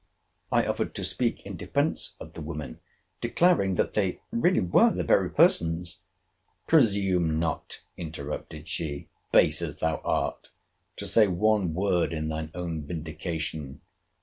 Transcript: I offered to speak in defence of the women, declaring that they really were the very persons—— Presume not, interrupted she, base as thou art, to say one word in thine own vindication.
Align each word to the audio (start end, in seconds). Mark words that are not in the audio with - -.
I 0.51 0.65
offered 0.65 0.95
to 0.95 1.03
speak 1.03 1.45
in 1.45 1.57
defence 1.57 2.15
of 2.19 2.33
the 2.33 2.41
women, 2.41 2.79
declaring 3.21 3.75
that 3.75 3.93
they 3.93 4.19
really 4.31 4.59
were 4.59 4.89
the 4.91 5.03
very 5.03 5.29
persons—— 5.29 5.99
Presume 6.65 7.37
not, 7.39 7.83
interrupted 7.97 8.67
she, 8.67 9.09
base 9.31 9.61
as 9.61 9.77
thou 9.77 9.97
art, 10.03 10.49
to 10.95 11.05
say 11.05 11.27
one 11.27 11.75
word 11.75 12.13
in 12.13 12.29
thine 12.29 12.49
own 12.55 12.81
vindication. 12.83 13.81